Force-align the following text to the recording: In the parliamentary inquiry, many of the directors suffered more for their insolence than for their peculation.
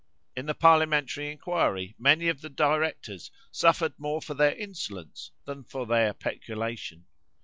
In 0.35 0.47
the 0.47 0.55
parliamentary 0.55 1.29
inquiry, 1.31 1.93
many 1.99 2.27
of 2.27 2.41
the 2.41 2.49
directors 2.49 3.29
suffered 3.51 3.93
more 3.99 4.19
for 4.19 4.33
their 4.33 4.55
insolence 4.55 5.29
than 5.45 5.63
for 5.63 5.85
their 5.85 6.11
peculation. 6.11 7.05